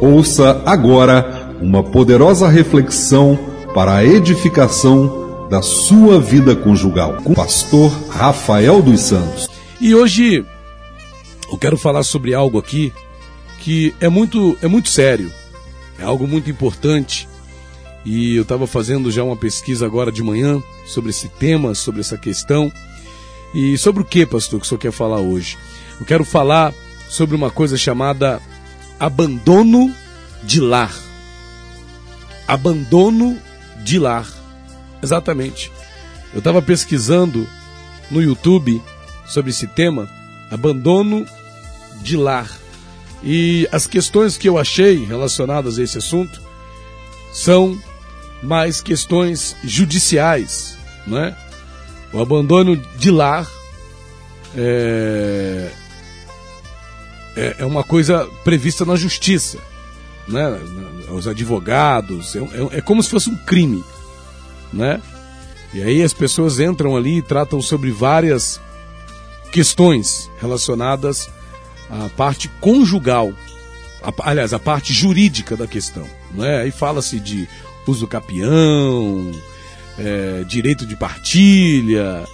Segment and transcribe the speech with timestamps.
[0.00, 3.36] Ouça agora uma poderosa reflexão
[3.74, 9.48] para a edificação da sua vida conjugal com o pastor Rafael dos Santos.
[9.80, 10.46] E hoje
[11.50, 12.92] eu quero falar sobre algo aqui
[13.58, 15.32] que é muito é muito sério.
[15.98, 17.28] É algo muito importante.
[18.04, 22.16] E eu estava fazendo já uma pesquisa agora de manhã sobre esse tema, sobre essa
[22.16, 22.70] questão.
[23.52, 25.58] E sobre o que, pastor, que o senhor quer falar hoje?
[25.98, 26.72] Eu quero falar
[27.08, 28.40] sobre uma coisa chamada
[28.98, 29.94] abandono
[30.42, 30.94] de lar.
[32.46, 33.38] Abandono
[33.82, 34.26] de lar.
[35.02, 35.70] Exatamente.
[36.32, 37.46] Eu estava pesquisando
[38.10, 38.82] no YouTube
[39.26, 40.08] sobre esse tema,
[40.50, 41.26] abandono
[42.02, 42.50] de lar.
[43.22, 46.40] E as questões que eu achei relacionadas a esse assunto
[47.32, 47.78] são
[48.42, 51.36] mais questões judiciais, né?
[52.12, 53.46] O abandono de lar
[54.56, 55.70] é,
[57.38, 59.58] é, é uma coisa prevista na justiça,
[60.26, 60.60] né?
[61.10, 63.84] Os advogados, é, é, é como se fosse um crime,
[64.72, 65.00] né?
[65.72, 68.60] E aí as pessoas entram ali e tratam sobre várias
[69.52, 71.30] questões relacionadas
[71.88, 73.32] à parte conjugal,
[74.02, 76.62] a, aliás, a parte jurídica da questão, né?
[76.62, 77.48] Aí fala-se de
[77.86, 79.30] uso capião,
[79.96, 82.24] é, direito de partilha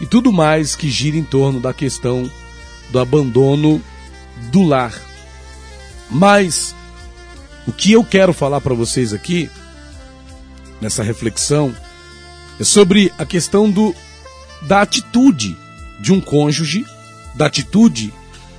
[0.00, 2.30] e tudo mais que gira em torno da questão
[2.90, 3.82] do abandono
[4.50, 4.92] do lar.
[6.10, 6.74] Mas
[7.66, 9.50] o que eu quero falar para vocês aqui,
[10.80, 11.74] nessa reflexão,
[12.60, 13.94] é sobre a questão do,
[14.62, 15.56] da atitude
[16.00, 16.84] de um cônjuge,
[17.34, 18.12] da atitude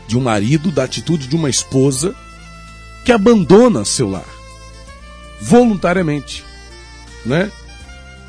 [0.07, 2.15] de um marido, da atitude de uma esposa
[3.03, 4.35] que abandona seu lar
[5.41, 6.43] voluntariamente,
[7.25, 7.51] né?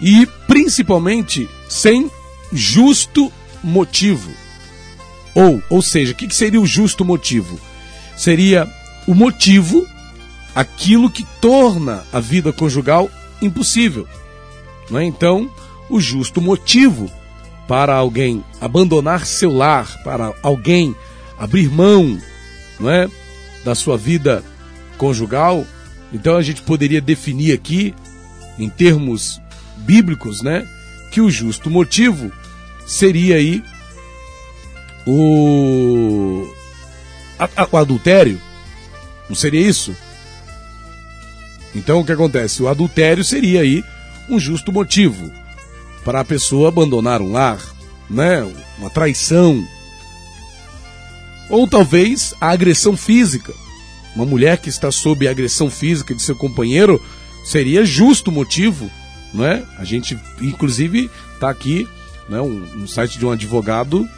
[0.00, 2.10] E principalmente sem
[2.52, 4.30] justo motivo.
[5.36, 7.60] Ou, ou seja, o que seria o justo motivo?
[8.16, 8.66] Seria
[9.06, 9.86] o motivo,
[10.54, 13.10] aquilo que torna a vida conjugal
[13.42, 14.08] impossível.
[14.90, 15.04] Não é?
[15.04, 15.50] Então,
[15.90, 17.12] o justo motivo
[17.68, 20.96] para alguém abandonar seu lar, para alguém
[21.38, 22.18] abrir mão
[22.80, 23.06] não é,
[23.62, 24.42] da sua vida
[24.96, 25.66] conjugal,
[26.14, 27.94] então a gente poderia definir aqui,
[28.58, 29.38] em termos
[29.78, 30.66] bíblicos, né,
[31.10, 32.32] que o justo motivo
[32.86, 33.62] seria aí
[35.06, 36.52] o,
[37.70, 38.40] o adultério?
[39.28, 39.94] Não seria isso?
[41.74, 42.62] Então o que acontece?
[42.62, 43.84] O adultério seria aí
[44.28, 45.30] um justo motivo
[46.04, 47.60] para a pessoa abandonar um lar,
[48.08, 48.42] né?
[48.78, 49.66] Uma traição.
[51.50, 53.52] Ou talvez a agressão física.
[54.14, 57.02] Uma mulher que está sob a agressão física de seu companheiro
[57.44, 58.90] seria justo motivo,
[59.32, 59.62] não é?
[59.78, 61.86] A gente inclusive está aqui,
[62.28, 64.08] né, um, um site de um advogado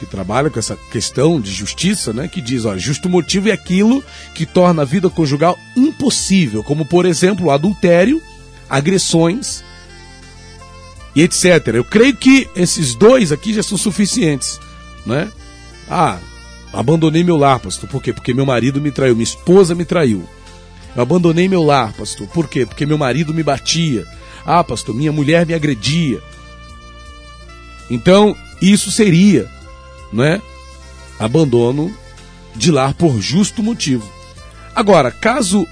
[0.00, 4.02] que trabalha com essa questão de justiça, né, que diz, ó, justo motivo é aquilo
[4.34, 8.20] que torna a vida conjugal impossível, como por exemplo adultério,
[8.68, 9.62] agressões
[11.14, 11.44] e etc.
[11.74, 14.58] Eu creio que esses dois aqui já são suficientes,
[15.04, 15.30] né?
[15.86, 16.18] Ah,
[16.72, 17.86] abandonei meu lar, pastor.
[17.86, 18.14] Por quê?
[18.14, 20.26] Porque meu marido me traiu, minha esposa me traiu.
[20.96, 22.26] Eu abandonei meu lar, pastor.
[22.28, 22.64] Por quê?
[22.64, 24.06] Porque meu marido me batia.
[24.46, 26.22] Ah, pastor, minha mulher me agredia.
[27.90, 29.59] Então, isso seria
[30.12, 30.40] né,
[31.18, 31.94] abandono
[32.54, 34.10] de lar por justo motivo.
[34.74, 35.66] Agora, caso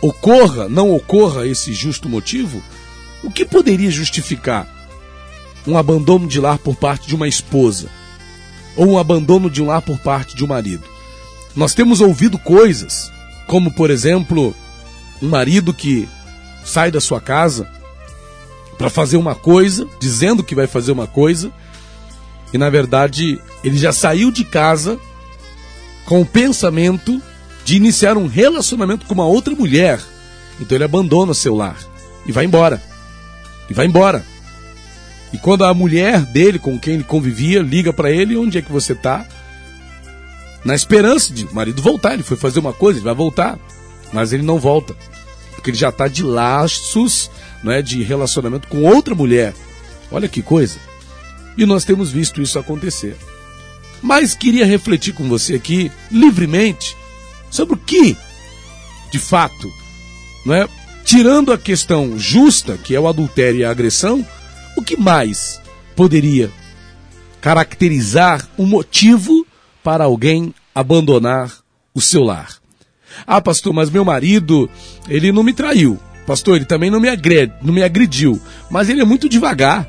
[0.00, 2.62] ocorra, não ocorra esse justo motivo,
[3.22, 4.66] o que poderia justificar
[5.66, 7.88] um abandono de lar por parte de uma esposa
[8.76, 10.84] ou um abandono de um lar por parte de um marido?
[11.54, 13.12] Nós temos ouvido coisas,
[13.46, 14.54] como por exemplo,
[15.20, 16.08] um marido que
[16.64, 17.68] sai da sua casa
[18.76, 21.52] para fazer uma coisa, dizendo que vai fazer uma coisa,
[22.52, 24.98] e na verdade ele já saiu de casa
[26.04, 27.20] com o pensamento
[27.64, 30.00] de iniciar um relacionamento com uma outra mulher.
[30.60, 31.78] Então ele abandona seu lar
[32.26, 32.82] e vai embora.
[33.70, 34.24] E vai embora.
[35.32, 38.70] E quando a mulher dele, com quem ele convivia, liga para ele, onde é que
[38.70, 39.26] você tá?
[40.64, 43.58] Na esperança de o marido voltar, ele foi fazer uma coisa, ele vai voltar.
[44.12, 44.94] Mas ele não volta.
[45.54, 47.30] Porque ele já está de laços,
[47.62, 49.54] não é, de relacionamento com outra mulher.
[50.10, 50.78] Olha que coisa.
[51.56, 53.16] E nós temos visto isso acontecer.
[54.02, 56.96] Mas queria refletir com você aqui, livremente,
[57.50, 58.16] sobre o que,
[59.10, 59.70] de fato,
[60.44, 60.68] não é?
[61.04, 64.26] tirando a questão justa, que é o adultério e a agressão,
[64.76, 65.60] o que mais
[65.94, 66.50] poderia
[67.40, 69.46] caracterizar um motivo
[69.82, 71.52] para alguém abandonar
[71.94, 72.56] o seu lar?
[73.26, 74.70] Ah, pastor, mas meu marido,
[75.08, 75.98] ele não me traiu.
[76.26, 78.40] Pastor, ele também não me, agrede, não me agrediu,
[78.70, 79.88] mas ele é muito devagar.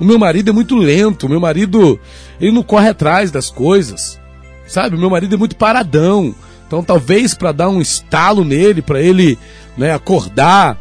[0.00, 1.98] O meu marido é muito lento, o meu marido,
[2.40, 4.20] ele não corre atrás das coisas.
[4.66, 4.96] Sabe?
[4.96, 6.34] O meu marido é muito paradão.
[6.66, 9.38] Então, talvez para dar um estalo nele, para ele
[9.76, 10.78] né, acordar,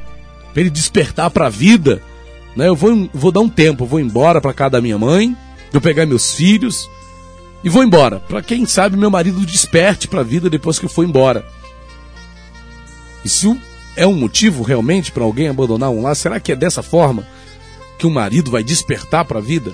[0.53, 2.01] para ele despertar para a vida,
[2.55, 5.35] né, eu vou, vou dar um tempo, vou embora para casa da minha mãe,
[5.71, 6.89] vou pegar meus filhos
[7.63, 8.19] e vou embora.
[8.19, 11.45] Para quem sabe meu marido desperte para a vida depois que eu for embora.
[13.23, 13.57] Isso
[13.95, 16.15] é um motivo realmente para alguém abandonar um lar?
[16.15, 17.27] Será que é dessa forma
[18.01, 19.71] que o marido vai despertar para a vida?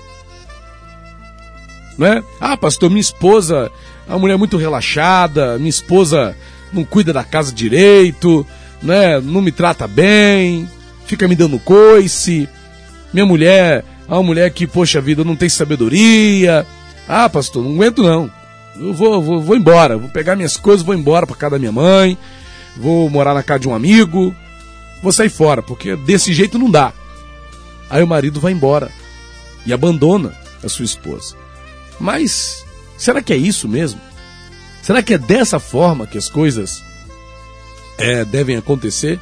[1.97, 2.21] Não é?
[2.41, 3.71] Ah, pastor, minha esposa
[4.05, 6.35] é uma mulher muito relaxada, minha esposa
[6.73, 8.45] não cuida da casa direito,
[8.83, 9.21] né?
[9.21, 10.69] não me trata bem,
[11.05, 12.49] fica me dando coice.
[13.13, 16.67] Minha mulher é uma mulher que, poxa vida, não tem sabedoria.
[17.07, 18.29] Ah, pastor, não aguento não.
[18.77, 21.71] Eu vou, vou, vou embora, vou pegar minhas coisas, vou embora para casa da minha
[21.71, 22.17] mãe,
[22.75, 24.35] vou morar na casa de um amigo,
[25.01, 26.91] vou sair fora, porque desse jeito não dá.
[27.89, 28.91] Aí o marido vai embora
[29.65, 31.35] e abandona a sua esposa.
[31.99, 32.65] Mas
[32.97, 33.99] será que é isso mesmo?
[34.81, 36.83] Será que é dessa forma que as coisas
[37.97, 39.19] é, devem acontecer?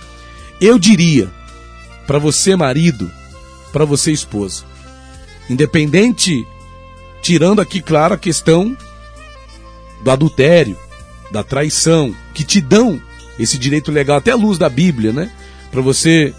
[0.59, 1.29] Eu diria
[2.05, 3.11] para você, marido,
[3.73, 4.63] para você, esposa,
[5.49, 6.47] independente,
[7.21, 8.77] tirando aqui, claro, a questão
[10.03, 10.77] do adultério,
[11.31, 13.01] da traição, que te dão
[13.39, 15.31] esse direito legal, até à luz da Bíblia, né?
[15.71, 16.33] Para você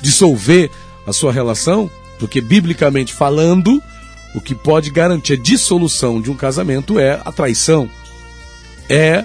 [0.00, 0.70] dissolver
[1.10, 3.82] a sua relação, porque biblicamente falando,
[4.34, 7.90] o que pode garantir a dissolução de um casamento é a traição,
[8.88, 9.24] é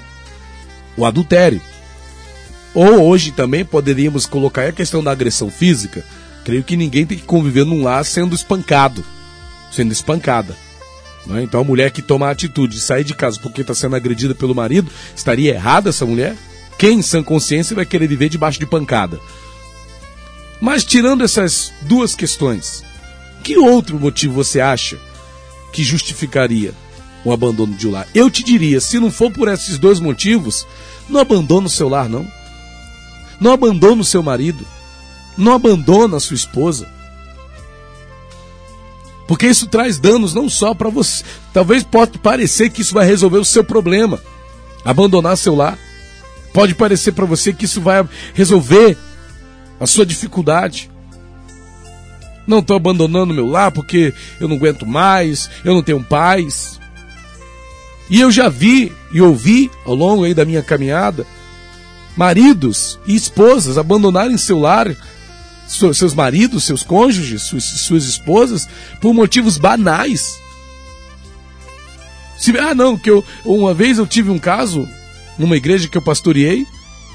[0.97, 1.61] o adultério.
[2.73, 6.03] Ou hoje também poderíamos colocar a questão da agressão física.
[6.43, 9.03] Creio que ninguém tem que conviver num lar sendo espancado,
[9.71, 10.55] sendo espancada.
[11.25, 11.43] Né?
[11.43, 14.35] Então a mulher que toma a atitude de sair de casa porque está sendo agredida
[14.35, 16.35] pelo marido, estaria errada essa mulher?
[16.77, 19.19] Quem, em sã consciência, vai querer viver debaixo de pancada?
[20.65, 22.83] Mas tirando essas duas questões,
[23.43, 24.97] que outro motivo você acha
[25.71, 26.73] que justificaria
[27.23, 28.07] o abandono de um lar?
[28.15, 30.65] Eu te diria, se não for por esses dois motivos,
[31.07, 32.25] não abandona o seu lar, não.
[33.39, 34.65] Não abandona o seu marido.
[35.37, 36.89] Não abandona a sua esposa.
[39.27, 41.23] Porque isso traz danos não só para você.
[41.53, 44.19] Talvez pode parecer que isso vai resolver o seu problema.
[44.83, 45.77] Abandonar seu lar.
[46.51, 48.03] Pode parecer para você que isso vai
[48.33, 48.97] resolver
[49.79, 50.89] a sua dificuldade.
[52.47, 56.79] Não estou abandonando meu lar porque eu não aguento mais, eu não tenho paz.
[58.09, 61.25] E eu já vi e ouvi ao longo aí da minha caminhada
[62.15, 64.95] maridos e esposas abandonarem seu lar,
[65.67, 68.67] seus maridos, seus cônjuges, suas, suas esposas,
[69.01, 70.39] por motivos banais.
[72.37, 74.87] Se, ah, não, que eu uma vez eu tive um caso
[75.37, 76.65] numa igreja que eu pastoreei,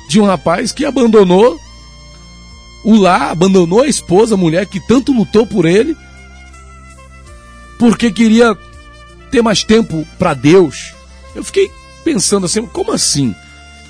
[0.08, 1.58] de um rapaz que abandonou
[2.84, 5.96] o lar, abandonou a esposa, a mulher que tanto lutou por ele,
[7.78, 8.56] porque queria
[9.30, 10.92] ter mais tempo para Deus.
[11.34, 11.70] Eu fiquei
[12.04, 13.34] pensando assim, como assim?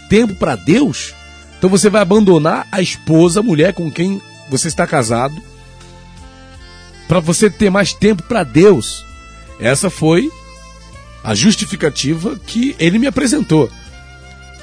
[0.09, 1.15] Tempo para Deus?
[1.59, 5.41] Então você vai abandonar a esposa, a mulher com quem você está casado,
[7.07, 9.05] para você ter mais tempo para Deus.
[9.61, 10.31] Essa foi
[11.23, 13.71] a justificativa que ele me apresentou.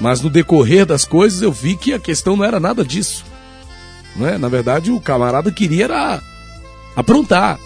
[0.00, 3.24] Mas no decorrer das coisas eu vi que a questão não era nada disso.
[4.18, 4.36] Não é?
[4.36, 6.22] Na verdade, o camarada queria era
[6.96, 7.58] aprontar.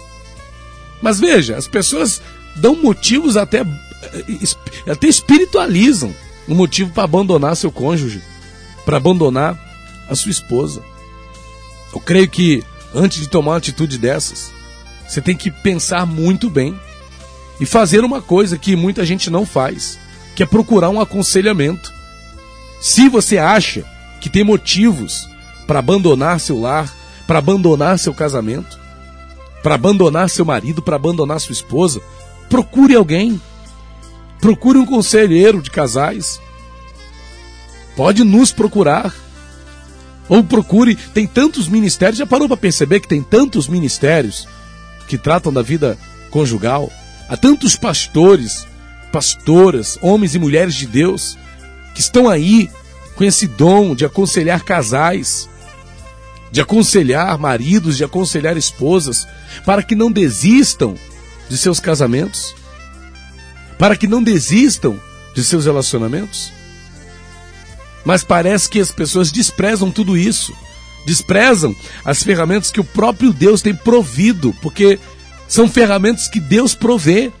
[1.01, 2.21] Mas veja, as pessoas
[2.55, 6.13] dão motivos até, eh, até espiritualizam
[6.47, 8.21] um motivo para abandonar seu cônjuge,
[8.85, 9.57] para abandonar
[10.07, 10.81] a sua esposa.
[11.93, 12.63] Eu creio que
[12.93, 14.51] antes de tomar uma atitude dessas,
[15.07, 16.77] você tem que pensar muito bem
[17.59, 19.99] e fazer uma coisa que muita gente não faz,
[20.35, 21.91] que é procurar um aconselhamento.
[22.79, 23.83] Se você acha
[24.19, 25.27] que tem motivos
[25.73, 26.93] para abandonar seu lar,
[27.25, 28.79] para abandonar seu casamento,
[29.63, 31.99] para abandonar seu marido, para abandonar sua esposa,
[32.47, 33.41] procure alguém.
[34.39, 36.39] Procure um conselheiro de casais.
[37.95, 39.15] Pode nos procurar.
[40.29, 44.47] Ou procure, tem tantos ministérios, já parou para perceber que tem tantos ministérios
[45.07, 45.97] que tratam da vida
[46.29, 46.91] conjugal?
[47.27, 48.67] Há tantos pastores,
[49.11, 51.35] pastoras, homens e mulheres de Deus
[51.95, 52.69] que estão aí
[53.15, 55.49] com esse dom de aconselhar casais,
[56.53, 59.27] de aconselhar maridos, de aconselhar esposas,
[59.65, 60.95] para que não desistam
[61.49, 62.53] de seus casamentos,
[63.79, 65.01] para que não desistam
[65.33, 66.53] de seus relacionamentos.
[68.05, 70.53] Mas parece que as pessoas desprezam tudo isso,
[71.07, 74.99] desprezam as ferramentas que o próprio Deus tem provido, porque
[75.47, 77.31] são ferramentas que Deus provê.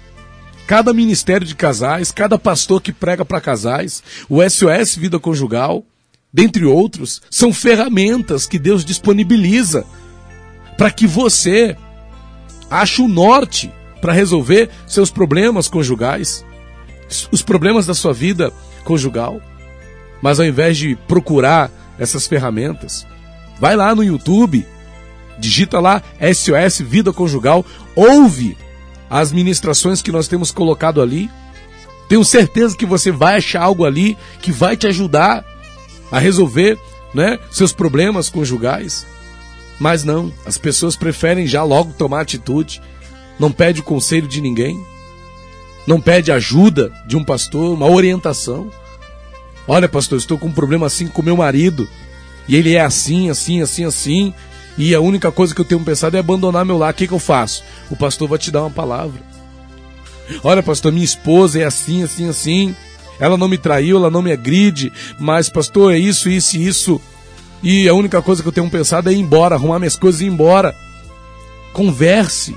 [0.65, 5.85] Cada ministério de casais, cada pastor que prega para casais, o SOS Vida Conjugal,
[6.33, 9.85] dentre outros, são ferramentas que Deus disponibiliza
[10.75, 11.77] para que você
[12.71, 13.71] ache o norte
[14.01, 16.43] para resolver seus problemas conjugais,
[17.31, 18.51] os problemas da sua vida
[18.83, 19.39] conjugal.
[20.21, 23.05] Mas ao invés de procurar essas ferramentas,
[23.59, 24.65] vai lá no YouTube,
[25.37, 27.63] digita lá SOS Vida Conjugal,
[27.95, 28.57] ouve
[29.09, 31.29] as ministrações que nós temos colocado ali.
[32.09, 35.45] Tenho certeza que você vai achar algo ali que vai te ajudar
[36.13, 36.77] a resolver
[37.11, 39.03] né, seus problemas conjugais.
[39.79, 42.79] Mas não, as pessoas preferem já logo tomar atitude,
[43.39, 44.79] não pede o conselho de ninguém,
[45.87, 48.71] não pede ajuda de um pastor, uma orientação.
[49.67, 51.89] Olha, pastor, estou com um problema assim com meu marido,
[52.47, 54.33] e ele é assim, assim, assim, assim,
[54.77, 56.93] e a única coisa que eu tenho pensado é abandonar meu lar.
[56.93, 57.63] O que, que eu faço?
[57.89, 59.19] O pastor vai te dar uma palavra.
[60.43, 62.75] Olha, pastor, minha esposa é assim, assim, assim.
[63.19, 67.01] Ela não me traiu, ela não me agride, mas, pastor, é isso, isso e isso.
[67.61, 70.25] E a única coisa que eu tenho pensado é ir embora, arrumar minhas coisas e
[70.25, 70.75] ir embora.
[71.71, 72.55] Converse.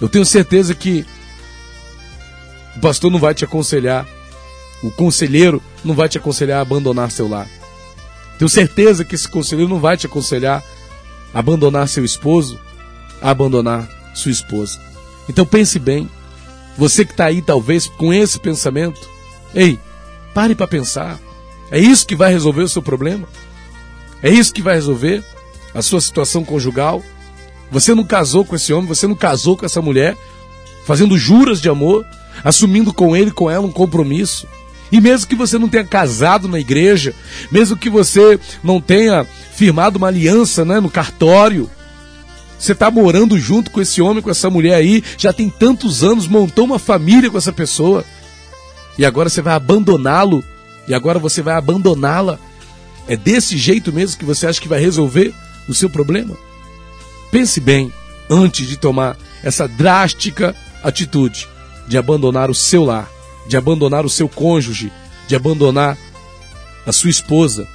[0.00, 1.04] Eu tenho certeza que
[2.76, 4.06] o pastor não vai te aconselhar,
[4.82, 7.48] o conselheiro não vai te aconselhar a abandonar seu lar.
[8.38, 10.62] Tenho certeza que esse conselheiro não vai te aconselhar
[11.32, 12.58] a abandonar seu esposo,
[13.20, 14.80] a abandonar sua esposa.
[15.28, 16.08] Então pense bem.
[16.76, 19.11] Você que está aí, talvez, com esse pensamento,
[19.54, 19.78] ei,
[20.34, 21.18] pare para pensar.
[21.70, 23.26] É isso que vai resolver o seu problema?
[24.22, 25.24] É isso que vai resolver
[25.74, 27.02] a sua situação conjugal?
[27.70, 30.16] Você não casou com esse homem, você não casou com essa mulher,
[30.84, 32.04] fazendo juras de amor,
[32.44, 34.46] assumindo com ele, com ela um compromisso.
[34.92, 37.14] E mesmo que você não tenha casado na igreja,
[37.50, 41.70] mesmo que você não tenha firmado uma aliança né, no cartório,
[42.58, 46.28] você está morando junto com esse homem, com essa mulher aí, já tem tantos anos,
[46.28, 48.04] montou uma família com essa pessoa,
[48.98, 50.44] e agora você vai abandoná-lo,
[50.86, 52.38] e agora você vai abandoná-la.
[53.08, 55.34] É desse jeito mesmo que você acha que vai resolver
[55.68, 56.36] o seu problema?
[57.30, 57.92] Pense bem
[58.28, 61.48] antes de tomar essa drástica atitude
[61.86, 63.08] de abandonar o seu lar,
[63.46, 64.92] de abandonar o seu cônjuge,
[65.26, 65.96] de abandonar
[66.86, 67.66] a sua esposa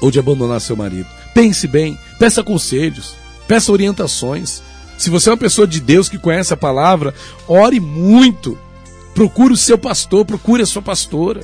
[0.00, 1.08] ou de abandonar seu marido.
[1.34, 3.14] Pense bem, peça conselhos,
[3.46, 4.62] peça orientações.
[4.96, 7.14] Se você é uma pessoa de Deus que conhece a palavra,
[7.46, 8.58] ore muito.
[9.18, 11.40] Procure o seu pastor, procure a sua pastora.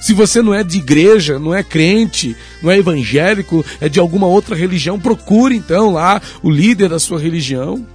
[0.00, 4.26] Se você não é de igreja, não é crente, não é evangélico, é de alguma
[4.26, 7.86] outra religião, procure então lá o líder da sua religião.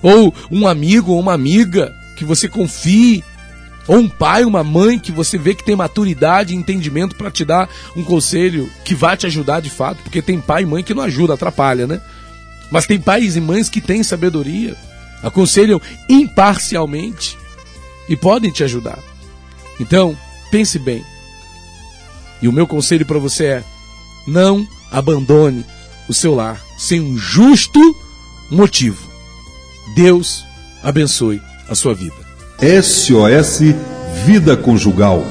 [0.00, 3.22] Ou um amigo ou uma amiga que você confie,
[3.86, 7.44] ou um pai, uma mãe que você vê que tem maturidade e entendimento para te
[7.44, 10.94] dar um conselho que vai te ajudar de fato, porque tem pai e mãe que
[10.94, 12.00] não ajuda, atrapalha, né?
[12.70, 14.74] Mas tem pais e mães que têm sabedoria,
[15.22, 17.36] aconselham imparcialmente
[18.08, 18.98] e podem te ajudar.
[19.80, 20.16] Então,
[20.50, 21.04] pense bem.
[22.40, 23.64] E o meu conselho para você é:
[24.26, 25.64] não abandone
[26.08, 27.80] o seu lar sem um justo
[28.50, 29.06] motivo.
[29.94, 30.44] Deus
[30.82, 32.16] abençoe a sua vida.
[32.82, 33.60] SOS
[34.24, 35.22] Vida Conjugal